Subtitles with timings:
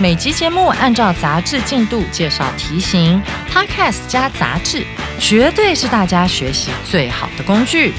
[0.00, 4.84] 每集节目按照杂志进度介绍题型，Podcast 加杂志，
[5.18, 7.92] 绝对是大家学习最好的工具。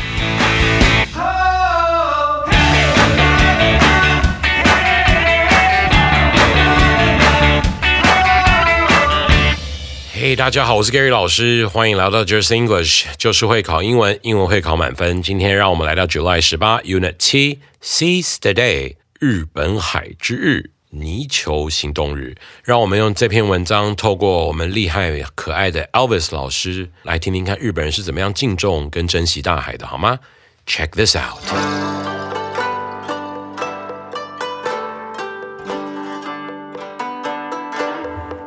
[10.14, 15.22] 嘿，大家好，我是 Gary 老师，欢迎来到 Just English，就是会考英文，英文会考满分。
[15.22, 20.73] 今天让我们来到 July 十八 Unit 七 Seize the Day，日本海之日。
[20.93, 22.35] 泥鳅行动日，
[22.65, 30.19] 让我们用这篇文章，透过我们厉害可爱的 Elvis 老师，来听听看日本人是怎么样敬重跟珍惜大海的，好吗？
[30.67, 31.39] Check this out.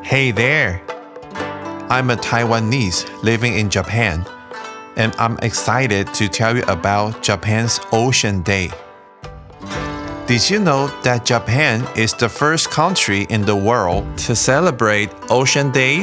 [0.03, 0.81] Hey there.
[1.87, 4.25] I'm a Taiwanese living in Japan,
[4.95, 8.71] and I'm excited to tell you about Japan's Ocean Day.
[10.26, 15.70] Did you know that Japan is the first country in the world to celebrate Ocean
[15.70, 16.02] Day?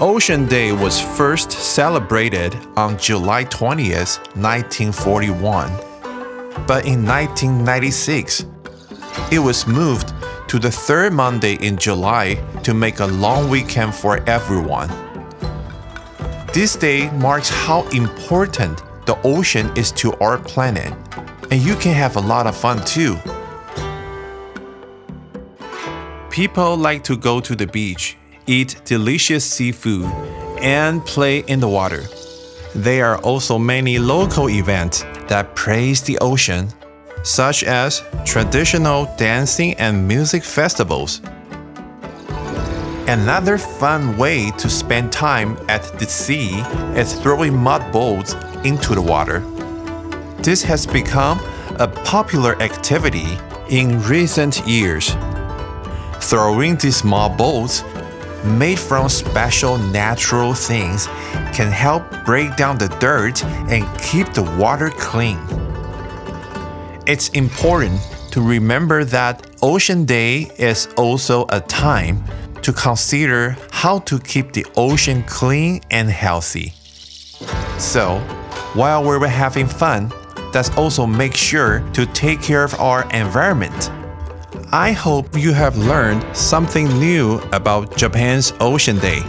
[0.00, 5.70] Ocean Day was first celebrated on July 20th, 1941.
[6.66, 8.46] But in 1996,
[9.30, 10.12] it was moved
[10.48, 14.88] to the third Monday in July to make a long weekend for everyone.
[16.52, 20.92] This day marks how important the ocean is to our planet
[21.50, 23.16] and you can have a lot of fun too.
[26.30, 28.16] People like to go to the beach,
[28.46, 30.06] eat delicious seafood,
[30.60, 32.04] and play in the water.
[32.74, 36.68] There are also many local events that praise the ocean,
[37.22, 41.20] such as traditional dancing and music festivals.
[43.08, 46.60] Another fun way to spend time at the sea
[46.94, 48.34] is throwing mud balls
[48.64, 49.42] into the water.
[50.40, 51.40] This has become
[51.78, 53.36] a popular activity
[53.70, 55.16] in recent years.
[56.20, 57.82] Throwing these small balls
[58.44, 61.06] made from special natural things
[61.52, 65.38] can help break down the dirt and keep the water clean.
[67.06, 68.00] It's important
[68.30, 72.22] to remember that Ocean Day is also a time
[72.62, 76.74] to consider how to keep the ocean clean and healthy.
[77.78, 78.18] So,
[78.74, 80.12] while we're having fun,
[80.54, 83.90] let's also make sure to take care of our environment.
[84.72, 89.20] I hope you have learned something new about Japan's Ocean Day.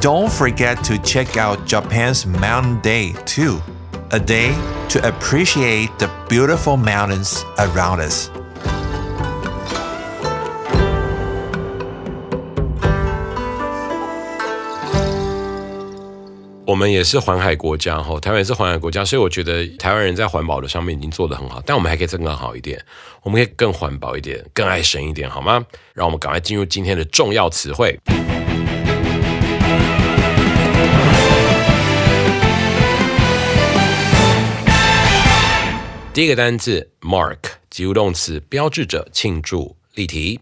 [0.00, 3.60] Don't forget to check out Japan's Mountain Day too,
[4.10, 4.52] a day
[4.90, 8.30] to appreciate the beautiful mountains around us.
[16.72, 22.82] 我们也是环海国家哈，台湾也是环海国家，所以我觉得台湾人在环保的上面已经做得很好，但我们还可以更好一点，
[23.22, 25.62] 我们可以更环保一点，更爱神一点，好吗？
[25.92, 28.00] 让我们赶快进入今天的重要词汇。
[36.14, 37.36] 第一个单字 mark
[37.68, 40.40] 及物动词，标志着、庆祝、例题。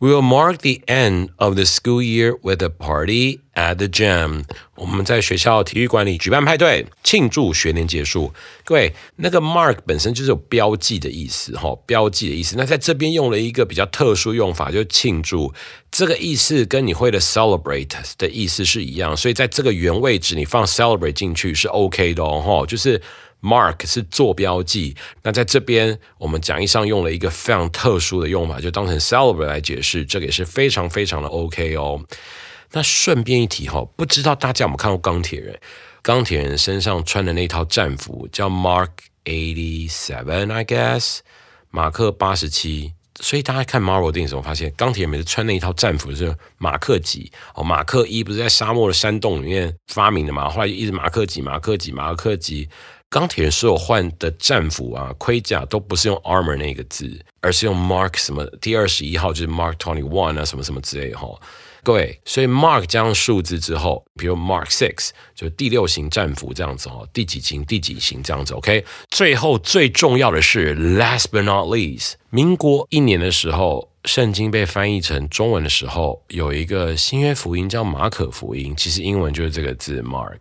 [0.00, 4.44] We will mark the end of the school year with a party at the gym。
[4.74, 8.32] 我们在学校体育馆里举办派对，庆祝学年结束。
[8.64, 12.56] 各位，那个 mark 本身就是有标记的意思，哈，标记的意思。
[12.58, 15.54] 那在这边用了一个比较特殊用法，就是庆祝。
[15.90, 17.88] 这个意思跟你会的 celebrate
[18.18, 23.00] 的意思是一样，所以在这个原位置你放 celebrate 进去是 OK 的哦，就是。
[23.44, 32.02] Mark 是做标记，那在这边我们讲义上用了一个非常特殊的用法，就当成 celebrate 来解释，这个也是非常非常的 OK 哦。
[32.72, 35.60] 那顺便一提哈，不知道大家有没有看过钢铁人？
[36.00, 38.88] 钢铁人身上穿的那套战服叫 Mark
[39.26, 41.18] Eighty Seven，I guess，
[41.70, 42.94] 马克八十七。
[43.20, 50.48] 所以大家看 Marvel 电影的时候，发现钢铁人每次穿那一套战服是马克几哦，马克一不是在沙漠的山洞里面发明的嘛？
[50.48, 52.68] 后来就一直马克几、马克几、马克几。
[53.14, 57.08] 钢铁人所有换的战服啊、盔甲都不是用 armor 那个字，
[57.40, 61.28] 而是用 mark 什么第二十一号，就是 mark twenty one 啊，什么什么之类哈。
[61.84, 68.52] 各位，所以 mark 加上数字之后，比如 mark six 就第六型战服这样子哦，第几型、第几型这样子。
[68.54, 73.90] OK，最后最重要的是 last but not least，民国一年的时候。
[74.04, 80.40] 圣经被翻译成中文的时候，有一个新约福音叫马可福音，其实英文就是这个字 Mark，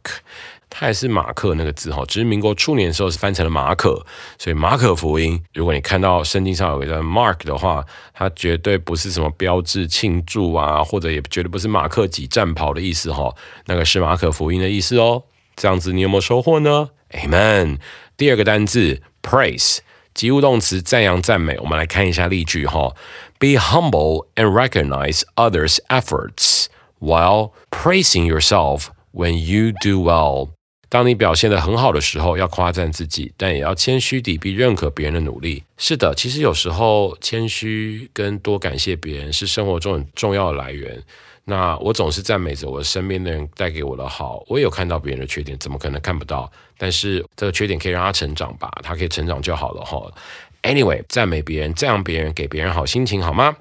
[0.76, 4.04] 它也是马克那个字哈，只是民国初年的时候是翻成了马可，
[4.40, 13.34] 所以马可福音，如果你看到圣经上有一个 Mark 的话，它绝对不是什么标志庆祝啊，或者也绝对不是马克几战袍的意思哈，
[13.68, 15.24] 那个是马可福音的意思哦。
[15.56, 17.78] 这样子你有没有收获呢？Amen。
[18.18, 19.78] 第二个单字 praise。
[20.14, 22.94] 及物动词赞扬赞美，我们来看一下例句哈。
[23.40, 26.68] Be humble and recognize others' efforts
[27.00, 30.50] while praising yourself when you do well。
[30.94, 35.64] 当你表现得很好的时候，要夸赞自己，但也要谦虚地并认可别人的努力。
[35.76, 41.02] 是的，其实有时候谦虚跟多感谢别人是生活中很重要的来源。
[41.46, 46.52] 那我总是赞美着我身边的人带给我的好，我也有看到别人的缺点，怎么可能看不到？
[46.78, 50.00] 但是这个缺点可以让他成长吧，他可以成长就好了哈。
[50.62, 53.58] Anyway，赞美别人，赞扬别人，给别人好心情，好吗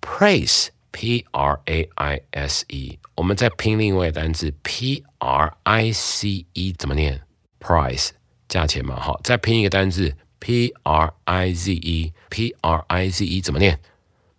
[0.00, 7.20] ？Praise P R A I S E，我们再拼另外一个单词 P R I C E，怎么念
[7.58, 8.10] ？Price，
[8.48, 13.80] 价钱嘛，好，再拼一个单词 P R I Z E，P R I Z E 怎么念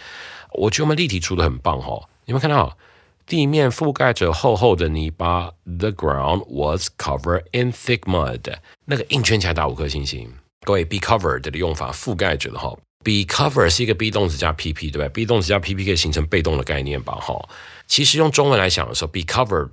[0.54, 2.00] 我觉得我们例题出的很棒哈。
[2.25, 2.78] 有没有看到
[3.25, 8.56] 地面覆盖着厚厚的泥巴？The ground was covered in thick mud。
[8.86, 10.34] 那个硬圈起来打五颗星星。
[10.62, 12.74] 各位，be covered 的用法，覆盖着的哈。
[13.04, 17.14] be covered 是一个 be 动词加 pp，对不对？be 动词加 pp 可以形成被动的概念吧？
[17.16, 17.50] 哈，
[17.86, 19.69] 其实用中文来想的时候，be covered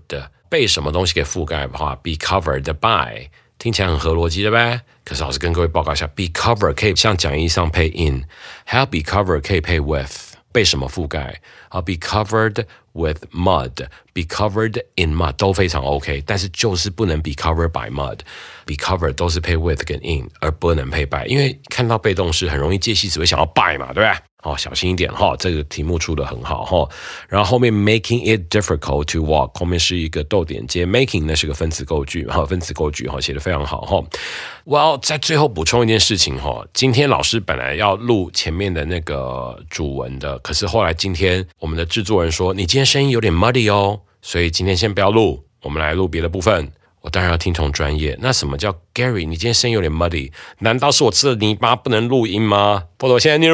[0.49, 4.81] 被什么东西给覆盖的话，be covered by 听起来很合逻辑的呗。
[5.05, 8.25] 可是老师跟各位报告一下，be covered 可以像讲义上配 in，
[8.65, 10.31] 还有 be covered 可以配 with。
[10.53, 11.41] 被什么覆盖？
[11.70, 19.84] 啊，be covered with mud，be covered in mud 都非常 OK，但是就是不能 be covered by mud，be covered 都是配 with
[19.86, 24.14] 跟 in，而不能配 by，因为看到被动式很容易介系词会想要 by 嘛，对不对？
[24.43, 26.89] 哦，小心一点哈，这个题目出的很好哈。
[27.29, 34.03] 然后后面 making it difficult to walk，后面是一个逗点接 making，那是个分词构句哈，分词构句哈，写的非常好哈。
[34.65, 46.73] 我要在最后补充一件事情哈，今天老师本来要录前面的那个主文的，可是后来今天我们的制作人说你今天声音有点 muddy 哦，所以今天先不要录，我们来录别的部分。
[47.03, 48.17] 我当然要听从专业。
[48.21, 49.27] 那什么叫 Gary？
[49.27, 52.85] 你今天声音有点 muddy，难道是我吃了泥巴不能录音吗？
[52.99, 53.53] 或者我现在念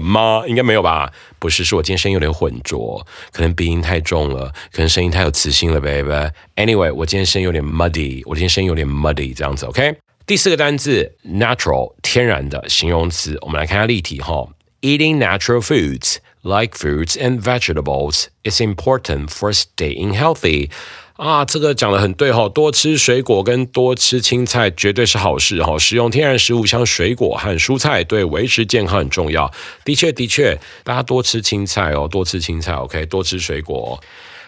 [0.00, 0.44] 吗？
[0.46, 1.12] 应该没有吧？
[1.38, 6.30] 不是，是我今天声音有点浑浊，可能鼻音太重了，可能声音太有磁性了，baby。
[6.56, 9.96] Anyway，我今天声音有点 muddy，我今天声音有点 muddy，这样子，OK？
[10.24, 14.48] 第四个单字 natural，天然的形容词，我们来看下例题哈。
[14.80, 20.70] Eating natural foods like fruits and vegetables is important for staying healthy.
[21.16, 25.78] 啊，这个讲的很对哈，多吃水果跟多吃青菜绝对是好事哈。
[25.78, 29.52] 食用天然食物像水果和蔬菜，对维持健康很重要。
[29.84, 34.00] 的确，的确，大家多吃青菜哦，多吃青菜，OK，多吃水果。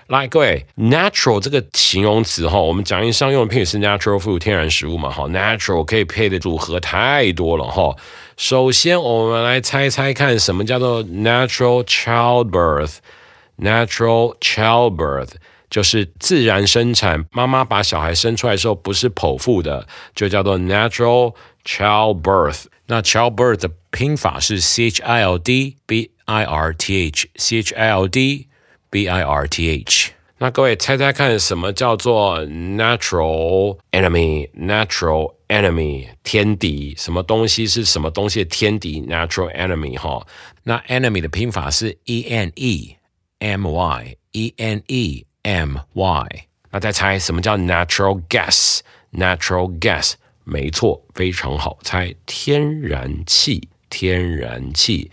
[0.08, 7.96] 来，各位，natural 这个形容词哈，我们讲义上用的片语是 natural food 天然食物嘛，哈，natural 可以配的组合太多了哈。
[8.36, 15.30] 首先，我们来猜猜看，什么叫做 natural childbirth？natural childbirth。
[15.74, 22.66] 就是自然生产，妈妈把小孩生出来的时候不是剖腹的，就叫做 natural childbirth。
[22.86, 28.06] 那 childbirth 的拼法是 c h i l d b i r t h，c h i l
[28.06, 28.46] d
[28.88, 30.12] b i r t h。
[30.38, 40.24] 那各位猜猜看，什么叫做 natural enemy？natural enemy 天敌，什么东西是什么东西的天敌？natural enemy 哈。
[40.62, 42.94] 那 enemy 的拼法是 e n e
[43.40, 46.27] m y，e n e m y。
[46.71, 55.11] 那再猜什么叫 natural gas？natural gas 没错，非常好猜，天然气，天然气。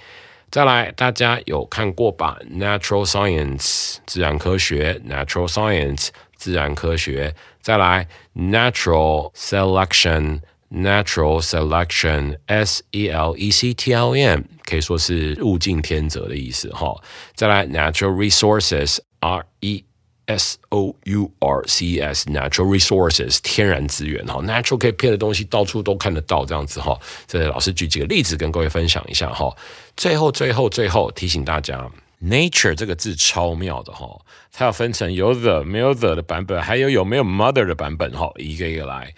[0.50, 2.38] 再来，大家有看过吧？
[2.50, 7.34] Natural science 自然科学，Natural science 自然科学。
[7.60, 16.96] 再来，Natural selection，Natural selection，S E L E C T L M 可以说是物竞天择的意思哈。
[17.34, 19.84] 再来，Natural resources，R E
[20.27, 26.97] S O U R C S natural resources 天然资源哈，natural 可以骗的东西到处都看得到这样子哈。
[27.27, 29.53] 这老师举几个例子跟各位分享一下哈。
[29.97, 31.85] 最后最后最后提醒大家
[32.23, 34.07] ，nature 这个字超妙的哈，
[34.53, 39.13] 它要分成有 the 没有 the 的版本，还有有没有 mother 的版本哈，一个一个来。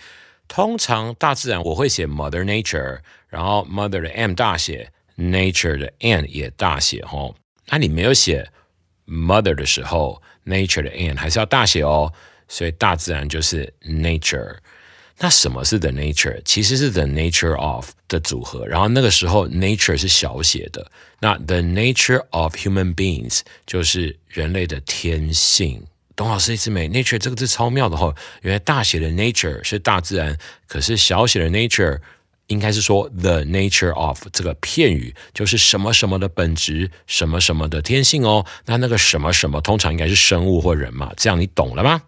[0.47, 7.31] 通常大自然我会写 mother nature，然后 mother 的 m 大写，nature 的 n 也大写哈。
[7.69, 8.49] 那你没有写
[9.05, 10.21] mother 的时候。
[10.45, 12.11] Nature 的 n 还是要大写哦，
[12.47, 14.57] 所以大自然就是 nature。
[15.19, 16.41] 那什么是 the nature？
[16.43, 20.91] 其实是 the nature of 的组合，然后那个时候 nature 是小写的。
[21.19, 25.85] 那 the nature of human beings 就是人类的天性。
[26.15, 31.99] 董老师一直没 nature 这个字超妙的哈，原来大写的 nature 是大自然，可是小写的 nature。
[32.47, 38.45] 应该是说 the nature of 这个片语就是什么什么的本质，什么什么的天性哦。
[38.65, 42.03] 那那个什么什么通常应该是生物或人嘛，这样你懂了吗？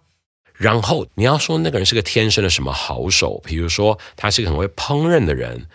[0.53, 5.67] 然后你要说那个人是个天生的什么好手，比如说他是个很会烹饪的人，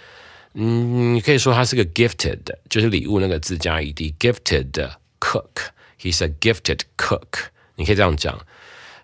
[0.55, 4.91] 嗯，你可以说他是个 gifted，就是礼物那个字加 ed，gifted
[5.21, 8.39] cook，he's a gifted cook，你可以这样讲。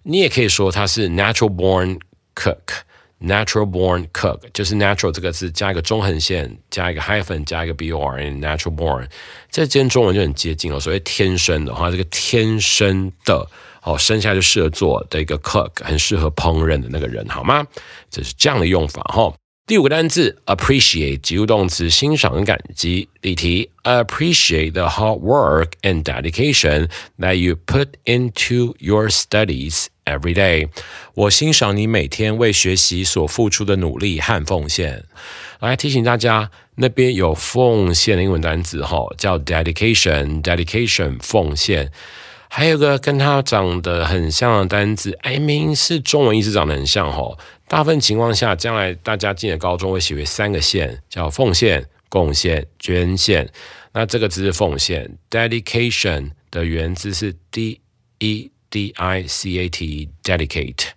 [0.05, 2.01] 你也可以说他是 natural born
[2.35, 2.85] cook。
[3.26, 9.06] Natural born cook 就是 natural 这个字加一个中横线，加一个 hyphen，加一个 b o r n，natural born，
[9.52, 10.80] 这跟中文就很接近哦。
[10.80, 13.48] 所谓天生的话，这个天生的
[13.84, 17.64] 哦，生下来就适合做的一个 cook，很适合烹饪的那个人，好吗？
[18.10, 19.32] 这是这样的用法哈。
[19.68, 23.08] 第五个单词 appreciate 及物动词欣赏感激。
[23.22, 26.90] 例题 appreciate the hard work and dedication
[27.20, 30.69] that you put into your studies every day。
[31.15, 35.05] 我欣赏你每天为学习所付出的努力和奉献。
[35.61, 41.93] 来提醒大家，那边有奉献的英文单词哈，叫 dedication，dedication 奉献。
[42.49, 47.37] 还有个跟它长得很像的单词，哎，明明是中文意思长得很像哈。
[47.69, 53.51] 大部分情况下，将来大家进了高中会写为三个线，叫奉献、贡献、捐献。
[53.93, 57.81] 那这个字是奉献，dedication 的原字是 d
[58.21, 60.89] e d i c a t，dedicate。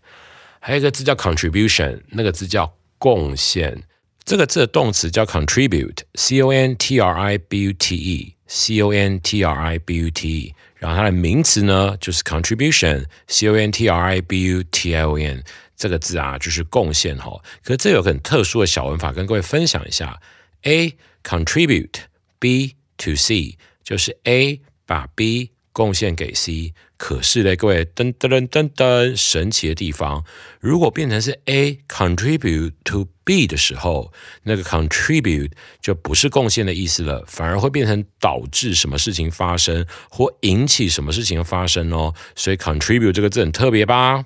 [0.59, 3.83] 还有一个字叫 contribution，那个字叫贡献。
[4.23, 9.79] 这个字的动词叫 contribute，c o n t r i b u t e，c o n t r i
[9.79, 10.55] b u t e。
[10.75, 15.43] 然后它的名词呢就是 contribution，c o n t r i b u t i o n。
[15.75, 17.41] 这个字啊，就是贡献哈。
[17.63, 20.19] 可是这有很特殊的小文法，跟各位分享一下。
[20.63, 26.73] A contribute，B to C，就是 A 把 B 贡献给 C。
[26.97, 30.25] 可是呢，各位噔噔噔噔噔，神奇的地方，
[30.59, 34.11] 如果变成是 A contribute to B 的时候，
[34.43, 42.13] 那个 contribute 就不是贡献的意思了，反而会变成导致什么事情发生，或引起什么事情的发生哦。
[42.35, 44.25] 所以 contribute 这个字很特别吧？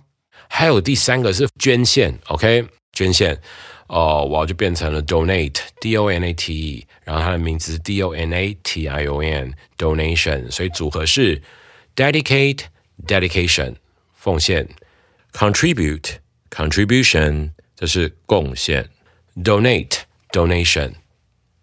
[0.50, 3.40] 还有第三个是捐献，OK，捐献，
[3.88, 11.42] 哦，我就变成了 donate，D O N A T E，然后它的名字是 D O N A T I O N，donation，所以组合是
[11.96, 13.76] dedicate，dedication，
[14.14, 14.68] 奉献
[15.34, 18.90] ，contribute，contribution，这是贡献
[19.36, 20.94] ，donate，donation，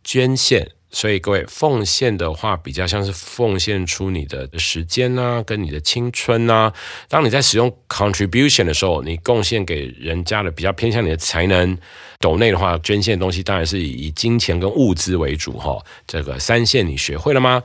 [0.04, 0.70] 捐献。
[0.92, 6.72] 所以各位奉献的话，比较像是奉献出你的时间呐，跟你的青春呐。
[7.08, 11.78] 当你在使用 contribution 的时候，你贡献给人家的比较偏向你的才能。
[12.18, 15.78] 斗内的话，捐献东西当然是以金钱跟物资为主哈。
[16.06, 17.62] 这个三线你学会了吗？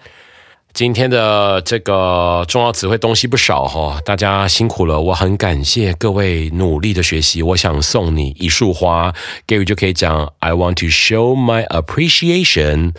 [0.72, 7.42] 今天的这个重要词汇东西不少哈，大家辛苦了，我很感谢各位努力的学习。
[7.42, 9.14] 我想送你一束花
[9.48, 12.94] ，Gary 就可以讲 I want to show my appreciation。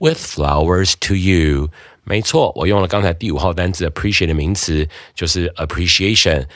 [0.00, 1.68] With flowers to you。
[2.02, 6.46] 没错，我用了刚才第五号单词 appreciate 的名词，就是 appreciation。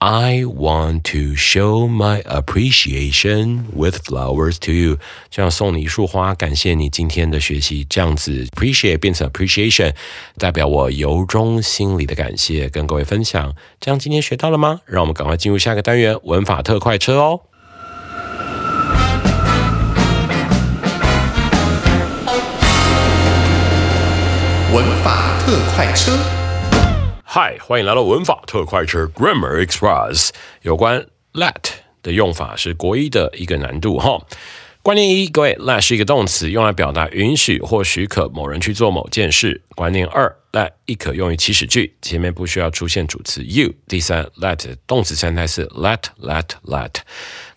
[0.00, 7.84] I want to show my appreciation with flowers to you，这样送你一束花，感谢你今天的学习。
[7.90, 9.92] 这样子 appreciate 变成 appreciation，
[10.36, 13.52] 代表我由衷心里的感谢，跟各位分享。
[13.80, 14.82] 这样今天学到了吗？
[14.84, 17.40] 让我们赶快进入下个单元文法特快车哦。
[24.70, 26.12] 文法特快车。
[27.24, 30.28] 嗨，欢迎来到文法特快车 Grammar Express。
[30.60, 31.54] 有关 let
[32.02, 34.20] 的用法是国一的一个难度哈。
[34.82, 39.62] 观念一，各位，let 是一个动词，用来表达允许或许可某人去做某件事。
[39.74, 43.72] 观念二，let 亦可用于祈使句，前面不需要出现主词 you。
[43.86, 46.90] 第三，let 动词三态是 let let let。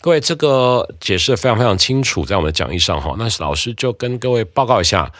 [0.00, 3.14] 各位，这个解释非常非常清楚，在我们的讲义上哈。
[3.18, 5.12] 那老师就跟各位报告一下。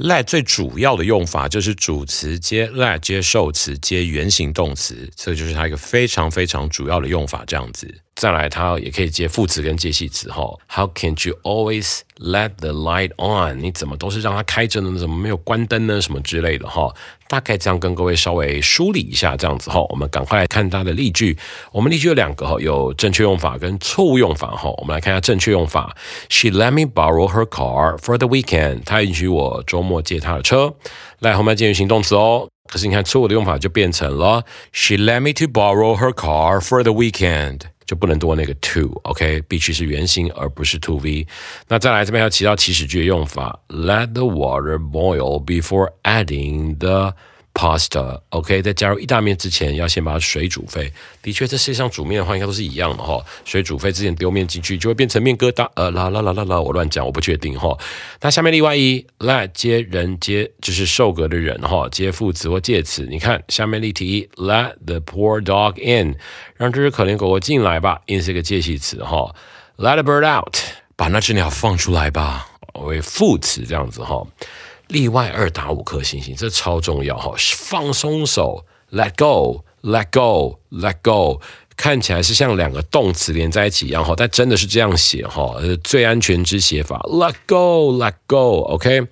[0.00, 7.94] Let 最主要的用法就是主词接 let 接受词接原形动词，这就是它一个非常非常主要的用法，这样子。
[8.20, 10.42] 再来，它也可以接副词跟介系词哈。
[10.68, 13.62] How can you always let the light on？
[13.62, 14.98] 你怎么都是让它开着呢？
[14.98, 16.02] 怎么没有关灯呢？
[16.02, 16.94] 什么之类的哈。
[17.28, 19.80] 大概这样跟各位稍微梳理一下，这样子哈。
[19.88, 21.38] 我们赶快来看它的例句。
[21.72, 24.68] 我们例句有两个哈，有正确用法跟错误用法哈。
[24.76, 25.96] 我们来看一下正确用法。
[26.28, 28.84] She let me borrow her car for the weekend。
[28.84, 30.74] 她允许我周末借她的车。
[31.20, 32.50] 来，后面接原形动词哦。
[32.68, 37.60] 可是你看错误的用法就变成了 She let me to borrow her car for the weekend。
[37.90, 41.26] 就不能多那个 to，OK，必须是原形而不是 to v。
[41.66, 47.16] 那再来这边要提到祈使句的用法，Let the water boil before adding the。
[47.52, 50.92] Pasta，OK，在加入意大面之前，要先把它水煮沸。
[51.20, 53.22] 的确，这世界上煮面的话，应该都是一样的哈。
[53.44, 55.68] 水煮沸之前丢面进去，就会变成面疙瘩。
[55.74, 57.76] 呃，啦啦啦啦啦，我乱讲，我不确定哈。
[58.20, 63.06] 那下面例外一，let 接人接就是受格的人哈，接副词或介词。
[63.10, 66.16] 你看下面例题一，Let the poor dog in，
[66.56, 68.00] 让这只可怜狗狗进来吧。
[68.06, 69.34] in 是一个介系词哈。
[69.76, 70.56] Let a bird out，
[70.96, 74.26] 把那只鸟放出来吧，为副词这样子哈。
[74.90, 77.32] 例外二打五颗星星，这超重要哈！
[77.56, 81.40] 放松手，let go，let go，let go，
[81.76, 89.06] 看起来是像两个动词连在一起一样哈，但真的是这样写哈，最安全之写法，let go，let go，OK。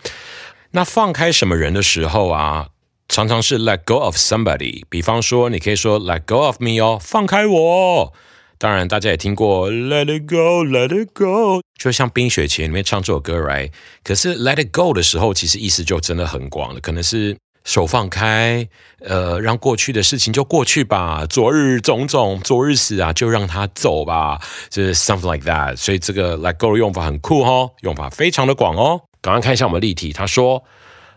[0.72, 2.68] 那放开什么人的时候啊，
[3.08, 4.82] 常常是 let go of somebody。
[4.88, 8.12] 比方说，你可以说 let go of me 哦，放开我。
[8.58, 13.70] 当然，大家也听过 Let it go, Let it go，就像《冰雪奇缘》里面唱这首歌，right？
[14.02, 18.68] 可是 Let it go 的时候，其实意思就真的很广了，可能是手放开，
[19.00, 24.40] 呃，让过去的事情就过去吧，昨日种种，昨日死啊，就让它走吧，
[24.70, 25.76] 就是 something like that。
[25.76, 29.02] 所以这个 Let go 的用法很酷哦，用法非常的广哦。
[29.20, 30.64] 赶快看一下我们例题，他说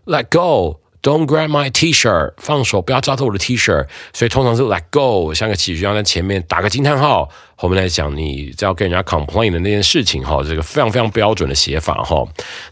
[0.05, 0.80] Let go。
[1.01, 3.87] Don't grab my T-shirt，放手，不要抓住我的 T-shirt。
[4.13, 12.23] 所以通常是 let go，像个祈使要在前面打个惊叹号，后面来讲你要跟人家 complain 的那件事情哈，这个非常非常标准的写法哈。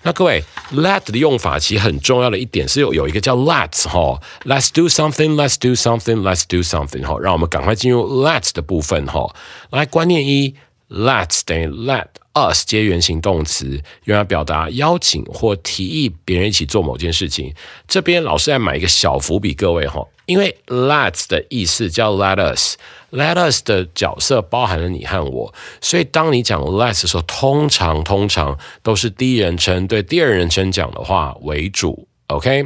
[0.04, 9.34] 那各位 let 的用法其实很重要的一点是有有一个叫 let's 哈，let's do something，let's do something，let's do something 哈，让我们赶快进入 let's 的部分哈。
[9.72, 10.56] 来，观念一
[10.90, 12.08] ，let's 等于 let。
[12.34, 17.54] us 接原形动词，用来表达邀请或提议别人一起做某件事情。
[17.88, 32.08] 这边老师来买一个小伏笔，各位哈，因为 let's 的意思叫 let us，let us 的角色包含了你和我，所以当你讲 let's 的时候，通常通常都是第一人称对第二人称讲的话为主。
[32.28, 32.66] OK，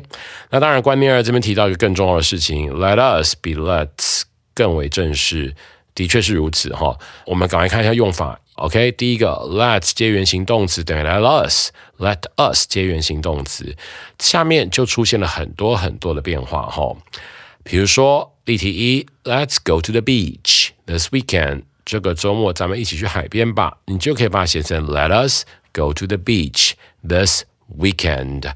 [0.51, 5.55] 那当然，关念二这边提到一个更重要的事情，let us 比 let's 更为正式，
[5.95, 6.97] 的确是如此哈。
[7.25, 8.39] 我们赶快看一下用法。
[8.55, 13.75] OK，第一个，let 接原形动词等于 let us，let us 接原形动词，
[14.19, 16.95] 下面就出现了很多很多的变化哈。
[17.63, 26.73] 比如说例题一，Let's go to the beach this weekend，这个周末咱们一起去海边吧，你就可以把它写成 Let us go to the beach
[27.07, 28.51] this weekend。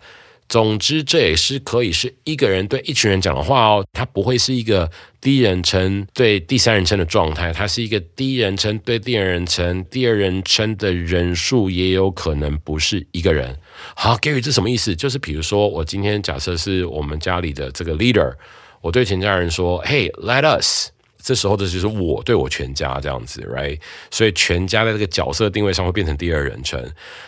[0.50, 13.58] 总之，这也是可以是一个人对一群人讲的话哦，它不会是一个第一人称对第三人称的状态，它是一个第一人称对第二人称，第二人称的人数也有可能不是一个人。
[13.94, 14.96] 好，Gary，这什么意思？
[14.96, 18.34] 就是比如说，我今天假设是我们家里的这个 leader，
[18.80, 23.82] 我对全家人说，Hey，let us，这时候的就是我对我全家这样子，right？
[24.10, 26.82] 所以全家在这个角色定位上会变成第二人称。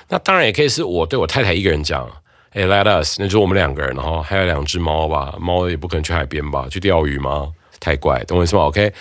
[0.07, 2.09] 那当然也可以是我对我太太一个人讲。
[2.51, 5.35] 哎，Let us，那就我们两个人，然后还有两只猫吧。
[5.39, 7.51] 猫也不可能去海边吧，去钓鱼吗？
[7.79, 8.91] 太怪，懂我意思吗？OK。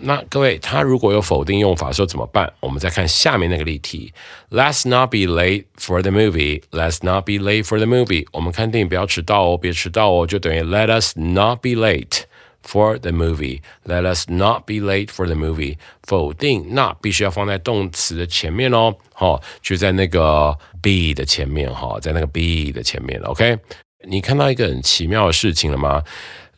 [0.00, 2.52] 那各位，他如果有否定用法的时候怎么办？
[2.58, 4.12] 我们再看下面那个例题
[4.50, 6.62] ，Let's not be late for the movie.
[6.72, 8.26] Let's not be late for the movie.
[8.32, 12.22] 我们看电影不要迟到哦，别迟到哦，就等于 Let us not be late
[12.66, 13.60] for the movie.
[13.84, 15.76] Let us not be late for the movie.
[16.02, 23.58] 否定 not 必须要放在动词的前面哦，好，就在那个 be 的前面哈，在那个 be 的前面，OK。
[24.06, 26.02] 你看到一个很奇妙的事情了吗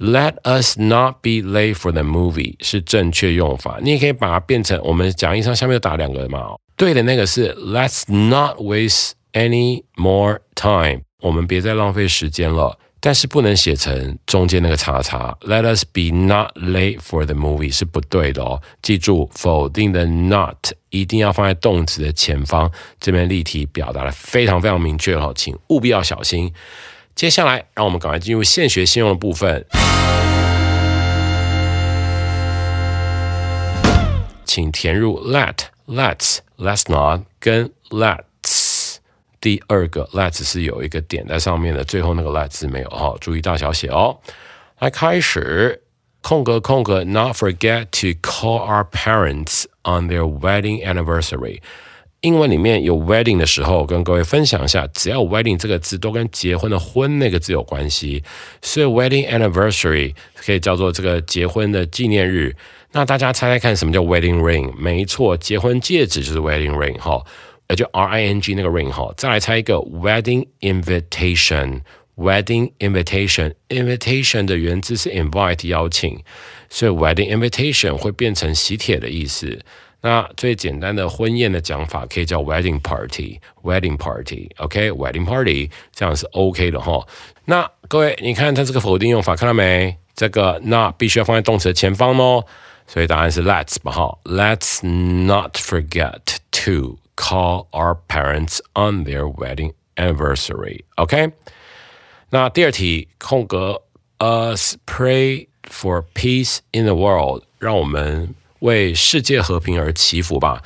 [0.01, 6.57] ？Let us not be late for the movie 是正确用法，你也可以把它变成我们讲义上下面打两个嘛。
[6.77, 12.77] 对的那个是 Let's not waste any more time，我们别再浪费时间了。
[13.07, 15.38] 但是不能写成中间那个叉叉。
[15.42, 18.61] Let us be not late for the movie 是不对的哦。
[18.83, 22.69] 记住，否定的 not 一定要放在动词的前方。
[22.99, 26.53] 这边例题表达的非常非常明确哦，请务必要小心。
[27.14, 29.64] 接下来，让我们赶快进入现学现用的部分。
[34.45, 38.23] 请填入 let、let's、let's not 跟 let。
[39.46, 44.18] 第二个 let's 是有一个点在上面的，最后那个 let's 没有哈，注意大小写哦。
[44.80, 45.82] 来开始，
[46.20, 51.61] 空格空格，not forget to call our parents on their wedding anniversary。
[52.22, 58.24] 英文里面有 wedding 的时候，跟各位分享一下，只要 wedding 这个字都跟结婚的婚那个字有关系，
[58.62, 62.56] 所以 wedding anniversary 可以叫做这个结婚的纪念日。
[62.90, 64.72] 那大家猜猜看，什么叫 wedding ring？
[64.76, 67.22] 没错，结婚戒指就是 wedding ring 哈，
[67.68, 69.12] 也就 R I N G 那个 ring 哈。
[69.16, 76.22] 再来猜一个 wedding invitation，wedding invitation，invitation 的原字是 invite 邀请，
[76.68, 79.59] 所以 wedding invitation 会变成喜帖的意思。
[80.02, 87.05] 那最简单的婚宴的讲法可以叫 wedding party，wedding party，OK，wedding party 这样是 OK 的哈。
[87.46, 89.96] 那各位，你看它这个否定用法看到没？
[90.14, 92.44] 这个那必须要放在动词的前方哦。
[92.87, 94.16] 所以答案是 let's 吧哈。
[94.24, 96.20] Let's not forget
[96.64, 101.32] to call our parents on their wedding anniversary，OK。
[102.30, 103.84] 那第二题空格，
[104.19, 108.36] Us pray for peace in the world，让我们。
[108.62, 110.62] 为世界和平而祈福吧，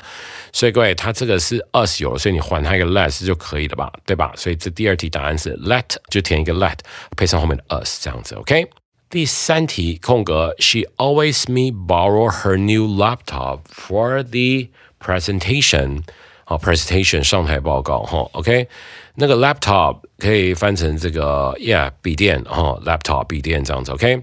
[0.51, 4.33] 所以各位，它这个是 us 有了，所以你还它一个 let 就可以了吧，对吧？
[4.35, 6.77] 所以这第二题答案是 let，就填一个 let，
[7.15, 8.69] 配上后面的 us 这样子，OK。
[9.09, 14.67] 第三题空格，She always me borrow her new laptop for the
[14.99, 16.01] presentation，
[16.50, 18.66] 好，presentation 上台报告哈，OK。
[19.14, 24.20] 那个 laptop 可以翻成这个，yeah，笔电哈，laptop 笔电这样子，OK。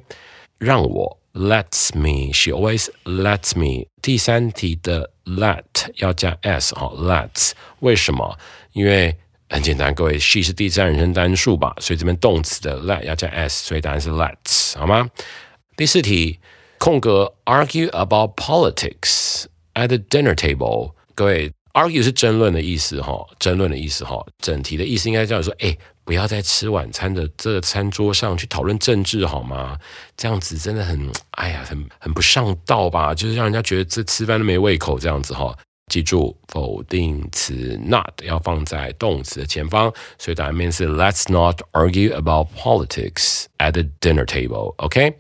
[0.58, 1.18] 让我。
[1.34, 2.34] lets me.
[2.34, 3.86] She always lets me.
[4.02, 5.63] 第三题的 let
[5.98, 8.36] 要加 s 哦，lets 为什么？
[8.74, 9.16] 因为
[9.48, 15.08] 很简单，各位，she 是第三人称单数吧，所以这边动词的 let 要加 s，所以答案是 lets，好吗？
[15.76, 16.40] 第四题，
[16.80, 20.94] 空格 argue about politics at the dinner table。
[21.13, 25.78] 各位，argue 是争论的意思哈，争论的意思哈，整题的意思应该叫说，哎。
[26.08, 29.78] 不要在吃晚餐的这餐桌上去讨论政治好吗？
[30.16, 33.13] 这样子真的很，哎呀，很很不上道吧？
[33.13, 35.54] 就是让人家觉得这吃饭都没胃口这样子哈。
[35.92, 44.76] 记住，否定词 not 要放在动词的前方，所以答案面是 Let's not argue about politics at the dinner table.
[44.78, 45.13] OK。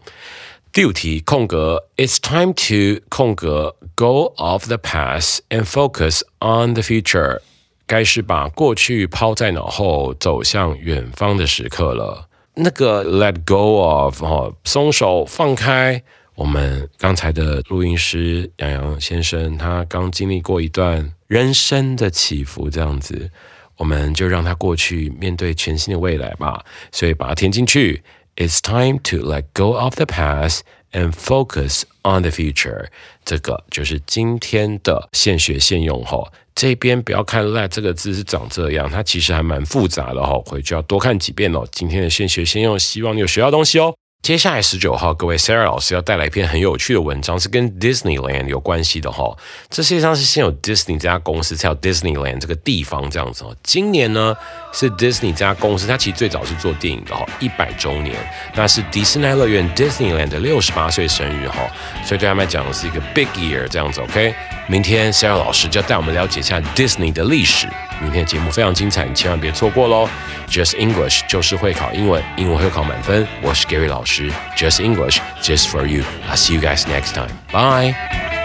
[0.77, 7.39] 第五题空格，It's time to 空格 go off the past and focus on the future。
[7.87, 12.29] 该是把过去抛在脑后，走向远方的时刻了。
[12.53, 16.03] 那个 let go of 哈，松手放开。
[16.35, 23.31] 我们刚才的录音师杨洋先生，他刚经历过一段人生的起伏，这样子，
[23.77, 26.63] 我们就让他过去，面对全新的未来吧。
[26.91, 28.03] 所以把它填进去。
[28.37, 30.59] It's time to let go of the past
[30.91, 32.85] and focus on the future。
[33.25, 36.31] 这个就是今天的现学现用哈。
[36.53, 41.65] 这边不要看 let 这个字是长这样，它其实还蛮复杂的哈，回去要多看几遍哦。
[41.71, 43.95] 今天的现学现用，希望你有学到东西哦。
[44.23, 49.35] 接下来十九号，各位 Sarah 老师要带来一篇很有趣的文章，是跟 Disneyland 有关系的哈。
[49.69, 53.55] 这世界上是先有 Disney 这家公司，才有 Disneyland 这个地方这样子哦。
[53.63, 54.35] 今年呢
[54.71, 58.15] 是 Disney 这家公司，它其实最早是做电影的哈，一百周年，
[58.53, 61.59] 那是迪士尼乐园 Disneyland 的六十八岁生日哈，
[62.05, 64.01] 所以对他们来讲是一个 big year 这样子。
[64.01, 64.33] OK，
[64.67, 67.67] 明天 Sarah 老师就要带我们了解一下 Disney 的历史。
[67.99, 70.07] 明天的节目非常精彩，你千万别错过喽
[70.47, 73.27] ！Just English 就是会考英文，英文会考满分。
[73.41, 76.03] 我是 Gary 老师，Just English just for you.
[76.29, 77.31] I'll see you guys next time.
[77.51, 78.36] Bye.